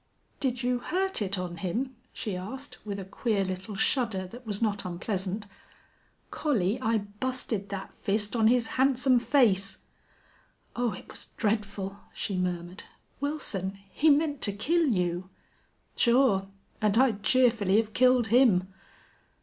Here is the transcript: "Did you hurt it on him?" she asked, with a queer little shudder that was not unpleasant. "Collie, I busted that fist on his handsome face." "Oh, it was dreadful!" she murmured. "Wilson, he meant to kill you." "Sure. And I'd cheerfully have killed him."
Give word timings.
"Did 0.39 0.63
you 0.63 0.79
hurt 0.79 1.21
it 1.21 1.37
on 1.37 1.57
him?" 1.57 1.95
she 2.11 2.35
asked, 2.35 2.83
with 2.83 2.97
a 2.97 3.05
queer 3.05 3.43
little 3.43 3.75
shudder 3.75 4.25
that 4.25 4.47
was 4.47 4.59
not 4.59 4.83
unpleasant. 4.83 5.45
"Collie, 6.31 6.81
I 6.81 6.97
busted 6.97 7.69
that 7.69 7.93
fist 7.93 8.35
on 8.35 8.47
his 8.47 8.65
handsome 8.81 9.19
face." 9.19 9.77
"Oh, 10.75 10.93
it 10.93 11.07
was 11.07 11.27
dreadful!" 11.37 11.99
she 12.15 12.35
murmured. 12.35 12.81
"Wilson, 13.19 13.77
he 13.91 14.09
meant 14.09 14.41
to 14.41 14.51
kill 14.53 14.87
you." 14.87 15.29
"Sure. 15.95 16.47
And 16.81 16.97
I'd 16.97 17.21
cheerfully 17.21 17.77
have 17.77 17.93
killed 17.93 18.29
him." 18.29 18.73